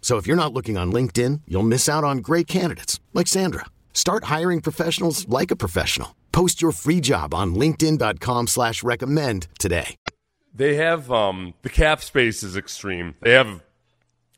So 0.00 0.16
if 0.16 0.26
you're 0.26 0.42
not 0.42 0.54
looking 0.54 0.78
on 0.78 0.90
LinkedIn, 0.92 1.42
you'll 1.46 1.62
miss 1.64 1.88
out 1.88 2.04
on 2.04 2.18
great 2.18 2.46
candidates 2.46 2.98
like 3.12 3.26
Sandra. 3.26 3.66
Start 3.92 4.24
hiring 4.24 4.62
professionals 4.62 5.28
like 5.28 5.50
a 5.50 5.56
professional. 5.56 6.16
Post 6.32 6.62
your 6.62 6.72
free 6.72 7.00
job 7.00 7.34
on 7.34 7.54
linkedin.com 7.54 8.46
slash 8.46 8.82
recommend 8.82 9.48
today. 9.58 9.96
They 10.54 10.76
have 10.76 11.10
um, 11.12 11.54
the 11.62 11.68
cap 11.68 12.00
space 12.00 12.42
is 12.42 12.56
extreme. 12.56 13.14
They 13.20 13.32
have 13.32 13.62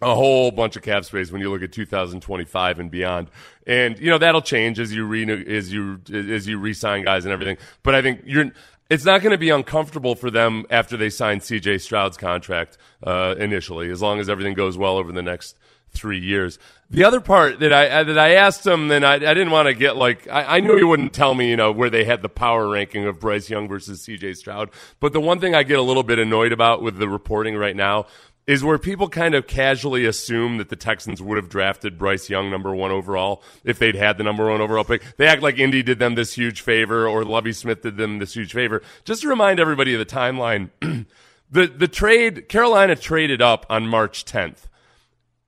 a 0.03 0.15
whole 0.15 0.51
bunch 0.51 0.77
of 0.77 0.83
cap 0.83 1.05
space 1.05 1.31
when 1.31 1.41
you 1.41 1.51
look 1.51 1.63
at 1.63 1.73
2025 1.73 2.79
and 2.79 2.91
beyond. 2.91 3.31
And 3.67 3.99
you 3.99 4.11
know 4.11 4.19
that'll 4.19 4.43
change 4.43 4.81
as 4.81 4.95
you 4.95 5.05
re 5.05 5.31
as 5.47 5.73
you 5.73 6.01
as 6.13 6.47
you 6.47 6.59
re-sign 6.59 7.05
guys 7.05 7.25
and 7.25 7.33
everything. 7.33 7.59
But 7.83 7.95
I 7.95 8.03
think 8.03 8.23
you're 8.25 8.51
it's 8.91 9.05
not 9.05 9.23
going 9.23 9.31
to 9.31 9.39
be 9.39 9.51
uncomfortable 9.51 10.17
for 10.17 10.31
them 10.31 10.67
after 10.69 10.97
they 10.97 11.09
sign 11.09 11.39
CJ 11.39 11.81
Stroud's 11.81 12.17
contract 12.17 12.77
uh, 13.05 13.37
initially, 13.39 13.89
as 13.91 14.03
long 14.03 14.19
as 14.19 14.29
everything 14.29 14.55
goes 14.55 14.77
well 14.77 14.99
over 14.99 15.13
the 15.13 15.23
next 15.23 15.57
three 15.93 16.19
years. 16.19 16.59
The 16.91 17.05
other 17.05 17.21
part 17.21 17.61
that 17.61 17.73
I 17.73 18.03
that 18.03 18.19
I 18.19 18.35
asked 18.35 18.67
him, 18.67 18.89
then 18.89 19.05
I, 19.05 19.15
I 19.15 19.19
didn't 19.19 19.51
want 19.51 19.67
to 19.67 19.75
get 19.75 19.97
like 19.97 20.27
I, 20.29 20.57
I 20.57 20.61
knew 20.61 20.77
he 20.77 20.83
wouldn't 20.83 21.13
tell 21.13 21.35
me, 21.35 21.49
you 21.49 21.57
know, 21.57 21.71
where 21.71 21.91
they 21.91 22.05
had 22.05 22.23
the 22.23 22.29
power 22.29 22.69
ranking 22.69 23.07
of 23.07 23.21
Bryce 23.21 23.49
Young 23.49 23.69
versus 23.69 24.03
C.J. 24.03 24.35
Stroud. 24.35 24.71
But 24.99 25.13
the 25.13 25.21
one 25.21 25.39
thing 25.39 25.55
I 25.55 25.63
get 25.63 25.79
a 25.79 25.83
little 25.83 26.03
bit 26.03 26.19
annoyed 26.19 26.53
about 26.53 26.83
with 26.83 26.97
the 26.97 27.09
reporting 27.09 27.57
right 27.57 27.77
now 27.77 28.07
is 28.47 28.65
where 28.65 28.79
people 28.79 29.09
kind 29.09 29.35
of 29.35 29.47
casually 29.47 30.05
assume 30.05 30.59
that 30.59 30.69
the 30.69 30.77
Texans 30.77 31.23
would 31.23 31.37
have 31.37 31.49
drafted 31.49 31.99
Bryce 31.99 32.29
Young 32.29 32.51
number 32.51 32.75
one 32.75 32.91
overall 32.91 33.43
if 33.65 33.79
they'd 33.79 33.95
had 33.95 34.19
the 34.19 34.25
number 34.25 34.51
one 34.51 34.61
overall 34.61 34.85
pick. 34.85 35.03
They 35.17 35.27
act 35.27 35.43
like 35.43 35.59
Indy 35.59 35.83
did 35.83 35.99
them 35.99 36.15
this 36.15 36.35
huge 36.35 36.61
favor 36.61 37.07
or 37.07 37.25
Lovie 37.25 37.53
Smith 37.53 37.83
did 37.83 37.97
them 37.97 38.19
this 38.19 38.35
huge 38.35 38.53
favor. 38.53 38.83
Just 39.05 39.23
to 39.23 39.29
remind 39.29 39.61
everybody 39.61 39.93
of 39.95 39.99
the 39.99 40.07
timeline, 40.07 40.71
the 41.51 41.67
the 41.67 41.89
trade 41.89 42.49
Carolina 42.49 42.97
traded 42.97 43.41
up 43.43 43.67
on 43.69 43.87
March 43.87 44.25
10th. 44.25 44.67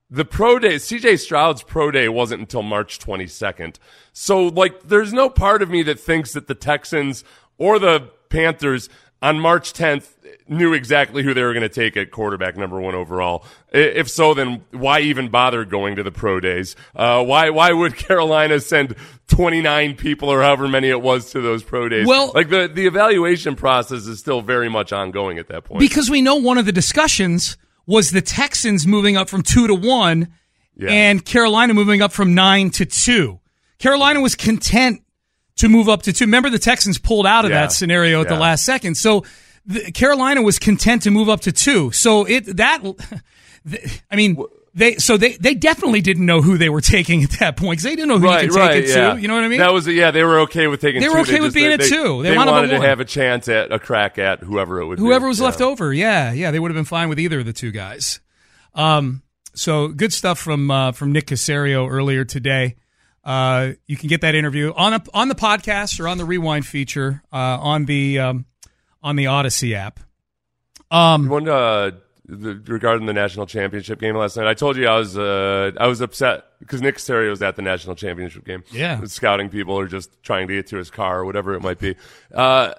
The 0.09 0.25
pro 0.25 0.59
day, 0.59 0.75
CJ 0.75 1.19
Stroud's 1.19 1.63
pro 1.63 1.89
day 1.89 2.07
wasn't 2.07 2.41
until 2.41 2.61
March 2.61 2.99
22nd. 2.99 3.77
So, 4.11 4.45
like, 4.45 4.83
there's 4.83 5.11
no 5.11 5.27
part 5.27 5.63
of 5.63 5.71
me 5.71 5.81
that 5.83 5.99
thinks 5.99 6.33
that 6.33 6.47
the 6.47 6.53
Texans 6.53 7.23
or 7.57 7.79
the 7.79 8.11
Panthers 8.29 8.89
on 9.23 9.39
March 9.39 9.71
10th 9.73 10.09
knew 10.49 10.73
exactly 10.73 11.23
who 11.23 11.33
they 11.33 11.41
were 11.41 11.53
going 11.53 11.61
to 11.63 11.69
take 11.69 11.95
at 11.95 12.11
quarterback 12.11 12.57
number 12.57 12.79
one 12.81 12.93
overall. 12.93 13.45
If 13.71 14.09
so, 14.09 14.33
then 14.33 14.65
why 14.71 14.99
even 14.99 15.29
bother 15.29 15.63
going 15.63 15.95
to 15.95 16.03
the 16.03 16.11
pro 16.11 16.41
days? 16.41 16.75
Uh, 16.93 17.23
why, 17.23 17.49
why 17.49 17.71
would 17.71 17.95
Carolina 17.97 18.59
send 18.59 18.95
29 19.29 19.95
people 19.95 20.27
or 20.29 20.41
however 20.41 20.67
many 20.67 20.89
it 20.89 21.01
was 21.01 21.31
to 21.31 21.39
those 21.41 21.63
pro 21.63 21.87
days? 21.87 22.05
Well- 22.05 22.31
like 22.35 22.49
the, 22.49 22.67
the 22.71 22.85
evaluation 22.85 23.55
process 23.55 24.05
is 24.05 24.19
still 24.19 24.41
very 24.41 24.69
much 24.69 24.91
ongoing 24.91 25.39
at 25.39 25.47
that 25.47 25.63
point. 25.63 25.79
Because 25.79 26.09
we 26.09 26.21
know 26.21 26.35
one 26.35 26.57
of 26.57 26.65
the 26.65 26.73
discussions 26.73 27.55
was 27.85 28.11
the 28.11 28.21
Texans 28.21 28.85
moving 28.85 29.15
up 29.15 29.29
from 29.29 29.41
two 29.43 29.67
to 29.67 29.73
one 29.75 30.33
Yeah. 30.75 30.89
and 30.89 31.23
Carolina 31.23 31.73
moving 31.73 32.01
up 32.01 32.11
from 32.11 32.35
nine 32.35 32.69
to 32.71 32.85
two. 32.85 33.39
Carolina 33.79 34.19
was 34.19 34.35
content 34.35 35.02
to 35.57 35.69
move 35.69 35.87
up 35.89 36.03
to 36.03 36.13
two. 36.13 36.25
Remember, 36.25 36.49
the 36.49 36.59
Texans 36.59 36.97
pulled 36.97 37.25
out 37.27 37.45
of 37.45 37.51
Yeah. 37.51 37.61
that 37.61 37.71
scenario 37.71 38.21
at 38.21 38.27
the 38.27 38.35
last 38.37 38.65
second. 38.65 38.95
So 38.95 39.23
the, 39.65 39.91
Carolina 39.91 40.41
was 40.41 40.59
content 40.59 41.03
to 41.03 41.11
move 41.11 41.29
up 41.29 41.41
to 41.41 41.51
two. 41.51 41.91
So 41.91 42.25
it 42.25 42.57
that, 42.57 42.81
I 44.11 44.15
mean. 44.15 44.37
They 44.75 44.95
so 44.95 45.17
they 45.17 45.33
they 45.33 45.53
definitely 45.53 46.01
didn't 46.01 46.25
know 46.25 46.41
who 46.41 46.57
they 46.57 46.67
were 46.67 46.81
taking 46.81 47.23
at 47.23 47.29
that 47.39 47.57
point 47.57 47.73
because 47.73 47.83
they 47.83 47.95
didn't 47.95 48.07
know 48.07 48.17
who 48.17 48.25
right, 48.25 48.43
you 48.45 48.49
could 48.49 48.57
right, 48.57 48.71
take 48.71 48.85
it 48.85 48.89
yeah. 48.89 49.13
to. 49.13 49.21
You 49.21 49.27
know 49.27 49.35
what 49.35 49.43
I 49.43 49.47
mean? 49.47 49.59
That 49.59 49.71
was 49.71 49.85
yeah. 49.85 50.09
They 50.09 50.23
were 50.23 50.39
okay 50.39 50.65
with 50.65 50.81
taking. 50.81 50.99
They 50.99 51.09
were 51.09 51.17
two. 51.17 51.21
okay 51.21 51.41
with 51.41 51.53
just- 51.53 51.53
being 51.53 51.71
at 51.73 51.81
two. 51.81 52.23
They 52.23 52.31
They, 52.31 52.35
wanted 52.37 52.69
to 52.69 52.79
have 52.81 52.99
a 52.99 53.05
chance 53.05 53.47
at 53.47 53.71
a 53.71 53.77
crack 53.77 54.17
at 54.17 54.39
whoever 54.39 54.81
it 54.81 54.87
would. 54.87 54.97
be. 54.97 55.03
Whoever 55.03 55.27
was 55.27 55.37
Yeah. 55.37 55.45
left 55.45 55.61
over, 55.61 55.93
yeah, 55.93 56.31
yeah, 56.33 56.49
they 56.49 56.57
would 56.57 56.71
have 56.71 56.75
been 56.75 56.85
fine 56.85 57.07
with 57.07 57.19
either 57.19 57.41
of 57.41 57.45
the 57.45 57.53
two 57.53 57.69
guys. 57.69 58.19
Um, 58.73 59.21
so 59.53 59.89
good 59.89 60.11
stuff 60.11 60.39
from 60.39 60.71
uh, 60.71 60.91
from 60.93 61.11
Nick 61.11 61.27
Caserio 61.27 61.87
earlier 61.87 62.25
today. 62.25 62.75
Uh, 63.23 63.71
you 63.87 63.95
can 63.95 64.09
get 64.09 64.21
that 64.21 64.35
interview 64.35 64.73
on 64.75 64.93
a, 64.93 65.03
on 65.13 65.29
the 65.29 65.35
podcast 65.35 65.99
or 65.99 66.07
on 66.07 66.17
the 66.17 66.25
rewind 66.25 66.65
feature 66.65 67.23
uh, 67.31 67.37
on 67.37 67.85
the 67.85 68.19
um, 68.19 68.45
on 69.01 69.15
the 69.15 69.25
Audacy 69.25 69.73
app. 69.73 69.99
Um, 70.91 71.29
One 71.29 71.47
uh, 71.47 71.91
the, 72.25 72.61
regarding 72.67 73.05
the 73.05 73.13
national 73.13 73.45
championship 73.45 73.99
game 73.99 74.15
last 74.15 74.37
night. 74.37 74.47
I 74.47 74.53
told 74.53 74.77
you 74.77 74.87
I 74.87 74.97
was 74.97 75.17
uh, 75.17 75.71
I 75.77 75.87
was 75.87 76.01
upset 76.01 76.45
because 76.59 76.81
Nick 76.81 76.95
Caserio 76.95 77.29
was 77.29 77.41
at 77.41 77.55
the 77.55 77.61
national 77.61 77.95
championship 77.95 78.45
game. 78.45 78.63
Yeah. 78.71 79.03
scouting 79.05 79.49
people 79.49 79.75
or 79.75 79.87
just 79.87 80.21
trying 80.23 80.47
to 80.47 80.55
get 80.55 80.67
to 80.67 80.77
his 80.77 80.89
car 80.89 81.19
or 81.19 81.25
whatever 81.25 81.53
it 81.53 81.61
might 81.61 81.79
be. 81.79 81.95
Uh, 82.33 82.73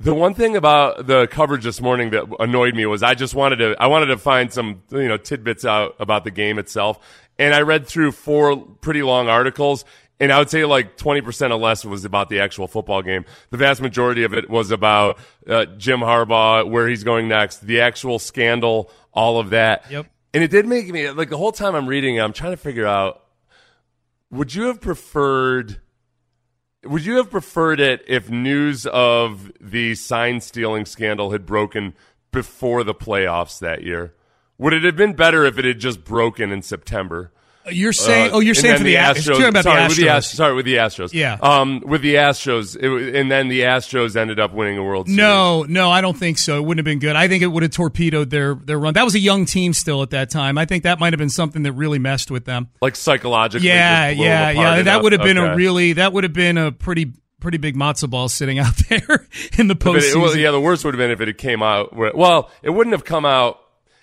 the 0.00 0.14
one 0.14 0.34
thing 0.34 0.56
about 0.56 1.06
the 1.06 1.26
coverage 1.26 1.64
this 1.64 1.80
morning 1.80 2.10
that 2.10 2.24
annoyed 2.38 2.74
me 2.74 2.86
was 2.86 3.02
I 3.02 3.14
just 3.14 3.34
wanted 3.34 3.56
to 3.56 3.76
I 3.80 3.88
wanted 3.88 4.06
to 4.06 4.16
find 4.16 4.52
some 4.52 4.82
you 4.90 5.08
know 5.08 5.16
tidbits 5.16 5.64
out 5.64 5.96
about 5.98 6.24
the 6.24 6.30
game 6.30 6.58
itself, 6.58 6.98
and 7.38 7.54
I 7.54 7.60
read 7.62 7.86
through 7.86 8.12
four 8.12 8.56
pretty 8.56 9.02
long 9.02 9.28
articles. 9.28 9.84
And 10.20 10.32
I 10.32 10.38
would 10.40 10.50
say 10.50 10.64
like 10.64 10.96
20% 10.96 11.50
or 11.50 11.54
less 11.56 11.84
was 11.84 12.04
about 12.04 12.28
the 12.28 12.40
actual 12.40 12.66
football 12.66 13.02
game. 13.02 13.24
The 13.50 13.56
vast 13.56 13.80
majority 13.80 14.24
of 14.24 14.34
it 14.34 14.50
was 14.50 14.72
about 14.72 15.18
uh, 15.46 15.66
Jim 15.76 16.00
Harbaugh, 16.00 16.68
where 16.68 16.88
he's 16.88 17.04
going 17.04 17.28
next, 17.28 17.60
the 17.60 17.80
actual 17.80 18.18
scandal, 18.18 18.90
all 19.12 19.38
of 19.38 19.50
that. 19.50 19.88
Yep. 19.88 20.06
And 20.34 20.42
it 20.42 20.50
did 20.50 20.66
make 20.66 20.88
me, 20.88 21.08
like 21.10 21.30
the 21.30 21.36
whole 21.36 21.52
time 21.52 21.76
I'm 21.76 21.86
reading 21.86 22.16
it, 22.16 22.20
I'm 22.20 22.32
trying 22.32 22.52
to 22.52 22.56
figure 22.56 22.86
out, 22.86 23.22
would 24.30 24.54
you 24.54 24.64
have 24.64 24.80
preferred 24.80 25.80
would 26.84 27.04
you 27.04 27.16
have 27.16 27.30
preferred 27.30 27.80
it 27.80 28.04
if 28.06 28.30
news 28.30 28.86
of 28.86 29.50
the 29.60 29.94
sign 29.94 30.40
stealing 30.40 30.84
scandal 30.84 31.32
had 31.32 31.44
broken 31.44 31.94
before 32.30 32.84
the 32.84 32.94
playoffs 32.94 33.58
that 33.58 33.82
year? 33.82 34.14
Would 34.58 34.72
it 34.72 34.84
have 34.84 34.96
been 34.96 35.12
better 35.14 35.44
if 35.44 35.58
it 35.58 35.64
had 35.64 35.78
just 35.78 36.04
broken 36.04 36.50
in 36.52 36.62
September? 36.62 37.32
you're 37.70 37.92
saying, 37.92 38.30
Uh, 38.32 38.36
oh, 38.36 38.40
you're 38.40 38.54
saying 38.54 38.78
for 38.78 38.82
the, 38.84 38.94
Astros. 38.94 39.38
You're 39.38 39.48
about 39.50 39.62
sorry, 39.64 39.82
the 39.82 39.88
with 39.88 39.96
the 39.98 40.06
Astros. 40.06 40.34
Sorry, 40.34 40.54
with 40.54 40.64
the 40.64 40.76
Astros. 40.76 41.12
Yeah. 41.12 41.36
Um, 41.42 41.82
with 41.84 42.00
the 42.00 42.14
Astros, 42.14 42.74
it, 42.76 43.14
and 43.14 43.30
then 43.30 43.48
the 43.48 43.60
Astros 43.60 44.16
ended 44.16 44.40
up 44.40 44.54
winning 44.54 44.78
a 44.78 44.82
World 44.82 45.06
Series. 45.06 45.18
No, 45.18 45.64
no, 45.64 45.90
I 45.90 46.00
don't 46.00 46.16
think 46.16 46.38
so. 46.38 46.56
It 46.56 46.62
wouldn't 46.62 46.78
have 46.78 46.90
been 46.90 46.98
good. 46.98 47.14
I 47.14 47.28
think 47.28 47.42
it 47.42 47.46
would 47.48 47.62
have 47.62 47.72
torpedoed 47.72 48.30
their 48.30 48.54
their 48.54 48.78
run. 48.78 48.94
That 48.94 49.04
was 49.04 49.14
a 49.14 49.18
young 49.18 49.44
team 49.44 49.74
still 49.74 50.02
at 50.02 50.08
that 50.10 50.30
time. 50.30 50.56
I 50.56 50.64
think 50.64 50.84
that 50.84 50.98
might 50.98 51.12
have 51.12 51.18
been 51.18 51.28
something 51.28 51.62
that 51.64 51.72
really 51.72 51.98
messed 51.98 52.30
with 52.30 52.46
them. 52.46 52.68
like 52.80 52.96
psychologically. 52.96 53.68
Yeah, 53.68 54.08
yeah, 54.08 54.48
yeah. 54.50 54.82
That 54.84 55.02
would 55.02 55.12
have 55.12 55.22
been 55.22 55.36
a 55.36 55.54
really 55.54 55.92
that 55.94 56.14
would 56.14 56.24
have 56.24 56.32
been 56.32 56.56
a 56.56 56.72
pretty 56.72 57.12
pretty 57.38 57.58
big 57.58 57.76
matzo 57.76 58.08
ball 58.08 58.30
sitting 58.30 58.58
out 58.60 58.76
there 58.88 59.26
in 59.58 59.68
the 59.68 59.74
But 59.74 59.96
it- 59.96 60.04
postseason. 60.04 60.22
well, 60.22 60.34
yeah, 60.36 60.52
the 60.52 60.60
worst 60.60 60.86
would 60.86 60.94
have 60.94 60.98
been 60.98 61.10
if 61.10 61.20
it 61.20 61.28
had 61.28 61.36
came 61.36 61.62
out. 61.62 61.94
Well, 61.94 62.50
it 62.62 62.70
wouldn't 62.70 62.94
have 62.94 63.04
come 63.04 63.26
out. 63.26 63.60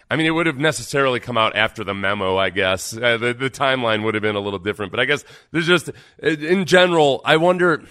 I 0.09 0.15
mean, 0.15 0.25
it 0.27 0.31
would 0.31 0.45
have 0.45 0.57
necessarily 0.57 1.19
come 1.19 1.37
out 1.37 1.55
after 1.55 1.83
the 1.83 1.93
memo. 1.93 2.37
I 2.37 2.49
guess 2.51 2.95
uh, 2.95 3.17
the 3.17 3.33
the 3.33 3.49
timeline 3.49 4.03
would 4.03 4.13
have 4.13 4.21
been 4.21 4.35
a 4.35 4.39
little 4.39 4.59
different. 4.59 4.91
But 4.91 4.99
I 4.99 5.05
guess 5.05 5.23
there's 5.51 5.67
just 5.67 5.89
in 6.21 6.65
general. 6.65 7.21
I 7.25 7.37
wonder. 7.37 7.83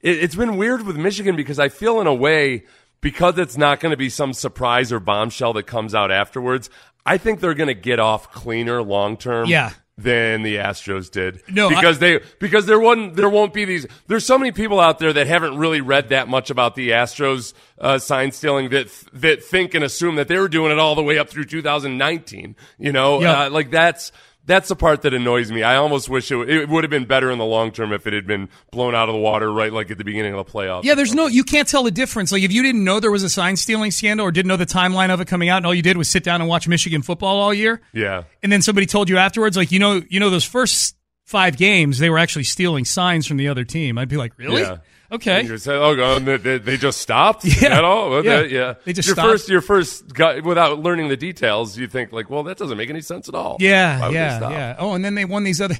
it, 0.00 0.18
it's 0.18 0.34
been 0.34 0.56
weird 0.56 0.86
with 0.86 0.96
Michigan 0.96 1.36
because 1.36 1.58
I 1.58 1.68
feel 1.68 2.00
in 2.00 2.06
a 2.06 2.14
way 2.14 2.64
because 3.00 3.38
it's 3.38 3.56
not 3.56 3.80
going 3.80 3.90
to 3.90 3.96
be 3.96 4.08
some 4.08 4.32
surprise 4.32 4.92
or 4.92 5.00
bombshell 5.00 5.52
that 5.54 5.64
comes 5.64 5.94
out 5.94 6.10
afterwards. 6.10 6.70
I 7.04 7.18
think 7.18 7.40
they're 7.40 7.54
going 7.54 7.68
to 7.68 7.74
get 7.74 7.98
off 7.98 8.30
cleaner 8.32 8.82
long 8.82 9.16
term. 9.16 9.48
Yeah. 9.48 9.72
Than 10.02 10.42
the 10.42 10.56
Astros 10.56 11.10
did, 11.10 11.42
No, 11.48 11.66
I- 11.68 11.74
because 11.74 11.98
they 11.98 12.20
because 12.38 12.66
there 12.66 12.78
won't 12.78 13.16
there 13.16 13.28
won't 13.28 13.52
be 13.52 13.64
these. 13.64 13.86
There's 14.06 14.24
so 14.24 14.38
many 14.38 14.52
people 14.52 14.80
out 14.80 14.98
there 14.98 15.12
that 15.12 15.26
haven't 15.26 15.58
really 15.58 15.80
read 15.80 16.08
that 16.10 16.28
much 16.28 16.48
about 16.50 16.74
the 16.74 16.90
Astros 16.90 17.52
uh, 17.80 17.98
sign 17.98 18.32
stealing 18.32 18.70
that 18.70 18.88
that 19.14 19.42
think 19.44 19.74
and 19.74 19.84
assume 19.84 20.14
that 20.16 20.28
they 20.28 20.38
were 20.38 20.48
doing 20.48 20.72
it 20.72 20.78
all 20.78 20.94
the 20.94 21.02
way 21.02 21.18
up 21.18 21.28
through 21.28 21.44
2019. 21.44 22.56
You 22.78 22.92
know, 22.92 23.20
Yeah. 23.20 23.42
uh, 23.44 23.50
like 23.50 23.70
that's 23.70 24.12
that's 24.50 24.68
the 24.68 24.76
part 24.76 25.02
that 25.02 25.14
annoys 25.14 25.50
me. 25.50 25.62
I 25.62 25.76
almost 25.76 26.08
wish 26.08 26.30
it, 26.30 26.34
w- 26.34 26.60
it 26.62 26.68
would 26.68 26.84
have 26.84 26.90
been 26.90 27.04
better 27.06 27.30
in 27.30 27.38
the 27.38 27.44
long 27.44 27.70
term 27.72 27.92
if 27.92 28.06
it 28.06 28.12
had 28.12 28.26
been 28.26 28.48
blown 28.72 28.94
out 28.94 29.08
of 29.08 29.14
the 29.14 29.20
water 29.20 29.50
right 29.52 29.72
like 29.72 29.90
at 29.90 29.98
the 29.98 30.04
beginning 30.04 30.34
of 30.34 30.44
the 30.44 30.52
playoffs. 30.52 30.84
Yeah, 30.84 30.94
there's 30.94 31.14
no, 31.14 31.26
you 31.26 31.44
can't 31.44 31.66
tell 31.68 31.82
the 31.84 31.90
difference. 31.90 32.32
Like 32.32 32.42
if 32.42 32.52
you 32.52 32.62
didn't 32.62 32.84
know 32.84 33.00
there 33.00 33.10
was 33.10 33.22
a 33.22 33.30
sign 33.30 33.56
stealing 33.56 33.90
scandal 33.90 34.26
or 34.26 34.30
didn't 34.32 34.48
know 34.48 34.56
the 34.56 34.66
timeline 34.66 35.10
of 35.10 35.20
it 35.20 35.28
coming 35.28 35.48
out, 35.48 35.58
and 35.58 35.66
all 35.66 35.74
you 35.74 35.82
did 35.82 35.96
was 35.96 36.08
sit 36.10 36.24
down 36.24 36.40
and 36.40 36.48
watch 36.50 36.66
Michigan 36.68 37.02
football 37.02 37.36
all 37.40 37.54
year, 37.54 37.80
Yeah. 37.94 38.24
and 38.42 38.50
then 38.52 38.60
somebody 38.62 38.86
told 38.86 39.08
you 39.08 39.16
afterwards, 39.18 39.56
like 39.56 39.72
you 39.72 39.78
know, 39.78 40.02
you 40.08 40.20
know 40.20 40.30
those 40.30 40.44
first 40.44 40.96
five 41.26 41.56
games 41.56 41.98
they 41.98 42.10
were 42.10 42.18
actually 42.18 42.42
stealing 42.44 42.84
signs 42.84 43.26
from 43.26 43.36
the 43.36 43.48
other 43.48 43.62
team. 43.64 43.98
I'd 43.98 44.08
be 44.08 44.16
like, 44.16 44.36
really? 44.36 44.62
Yeah. 44.62 44.78
Okay. 45.12 45.42
You 45.42 45.58
say, 45.58 45.74
oh, 45.74 45.96
God, 45.96 46.24
they, 46.24 46.58
they, 46.58 46.76
just 46.76 47.00
stopped 47.00 47.44
Yeah. 47.60 47.78
at 47.78 47.84
all? 47.84 48.24
Yeah. 48.24 48.42
they- 48.42 48.48
yeah. 48.48 48.74
They 48.84 48.92
just 48.92 49.08
your 49.08 49.16
stopped. 49.16 49.28
first, 49.28 49.48
your 49.48 49.60
first, 49.60 50.14
gut, 50.14 50.44
without 50.44 50.78
learning 50.80 51.08
the 51.08 51.16
details, 51.16 51.76
you 51.76 51.88
think 51.88 52.12
like, 52.12 52.30
well, 52.30 52.42
that 52.44 52.56
doesn't 52.58 52.76
make 52.78 52.90
any 52.90 53.00
sense 53.00 53.28
at 53.28 53.34
all. 53.34 53.56
Yeah, 53.58 54.08
yeah, 54.10 54.50
yeah. 54.50 54.76
Oh, 54.78 54.94
and 54.94 55.04
then 55.04 55.16
they 55.16 55.24
won 55.24 55.42
these 55.42 55.60
other, 55.60 55.74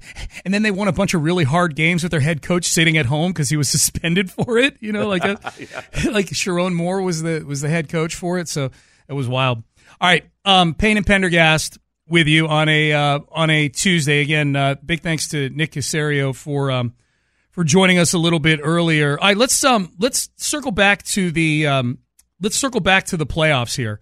and 0.44 0.52
then 0.52 0.62
they 0.62 0.70
won 0.72 0.88
a 0.88 0.92
bunch 0.92 1.14
of 1.14 1.22
really 1.22 1.44
hard 1.44 1.76
games 1.76 2.02
with 2.02 2.10
their 2.10 2.20
head 2.20 2.42
coach 2.42 2.64
sitting 2.66 2.96
at 2.96 3.06
home 3.06 3.32
because 3.32 3.48
he 3.48 3.56
was 3.56 3.68
suspended 3.70 4.30
for 4.30 4.58
it. 4.58 4.76
You 4.80 4.92
know, 4.92 5.06
like 5.08 5.24
a, 5.24 5.38
like 6.10 6.26
Sherrone 6.26 6.74
Moore 6.74 7.00
was 7.02 7.22
the 7.22 7.44
was 7.46 7.60
the 7.60 7.68
head 7.68 7.88
coach 7.88 8.14
for 8.16 8.38
it. 8.38 8.48
So 8.48 8.70
it 9.08 9.12
was 9.12 9.28
wild. 9.28 9.62
All 10.00 10.08
right, 10.08 10.24
um, 10.44 10.74
Payne 10.74 10.96
and 10.96 11.06
Pendergast 11.06 11.78
with 12.08 12.26
you 12.26 12.48
on 12.48 12.68
a 12.68 12.92
uh, 12.92 13.20
on 13.30 13.50
a 13.50 13.68
Tuesday 13.68 14.22
again. 14.22 14.56
Uh, 14.56 14.74
big 14.84 15.02
thanks 15.02 15.28
to 15.28 15.50
Nick 15.50 15.72
Caserio 15.72 16.34
for 16.34 16.70
um, 16.72 16.94
for 17.60 17.64
joining 17.64 17.98
us 17.98 18.14
a 18.14 18.18
little 18.18 18.38
bit 18.38 18.58
earlier. 18.62 19.18
All 19.20 19.28
right, 19.28 19.36
let's 19.36 19.62
um 19.64 19.92
let's 19.98 20.30
circle 20.38 20.70
back 20.70 21.02
to 21.08 21.30
the 21.30 21.66
um 21.66 21.98
let's 22.40 22.56
circle 22.56 22.80
back 22.80 23.04
to 23.08 23.18
the 23.18 23.26
playoffs 23.26 23.76
here 23.76 24.00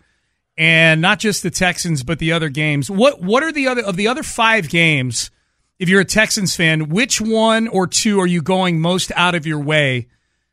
and 0.56 1.00
not 1.00 1.18
just 1.18 1.42
the 1.42 1.50
Texans, 1.50 2.04
but 2.04 2.20
the 2.20 2.30
other 2.30 2.50
games. 2.50 2.88
What 2.88 3.20
what 3.20 3.42
are 3.42 3.50
the 3.50 3.66
other 3.66 3.82
of 3.82 3.96
the 3.96 4.06
other 4.06 4.22
five 4.22 4.68
games? 4.68 5.32
If 5.80 5.88
you're 5.88 6.02
a 6.02 6.04
Texans 6.04 6.54
fan, 6.54 6.88
which 6.88 7.20
one 7.20 7.66
or 7.66 7.88
two 7.88 8.20
are 8.20 8.28
you 8.28 8.42
going 8.42 8.80
most 8.80 9.10
out 9.16 9.34
of 9.34 9.44
your 9.44 9.58
way 9.58 10.06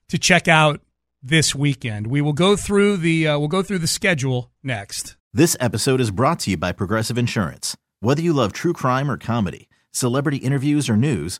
to 0.09 0.17
check 0.17 0.47
out 0.47 0.81
this 1.21 1.53
weekend? 1.53 2.07
We 2.07 2.21
will 2.21 2.33
go 2.33 2.55
through 2.55 2.97
the 2.97 3.27
uh, 3.27 3.37
we'll 3.37 3.49
go 3.49 3.61
through 3.61 3.79
the 3.79 3.87
schedule 3.87 4.49
next. 4.63 5.15
This 5.31 5.55
episode 5.59 6.01
is 6.01 6.09
brought 6.09 6.39
to 6.39 6.49
you 6.49 6.57
by 6.57 6.71
Progressive 6.71 7.19
Insurance. 7.19 7.77
Whether 7.99 8.23
you 8.23 8.33
love 8.33 8.51
true 8.51 8.73
crime 8.73 9.11
or 9.11 9.17
comedy, 9.17 9.69
celebrity 9.91 10.37
interviews 10.37 10.89
or 10.89 10.97
news, 10.97 11.39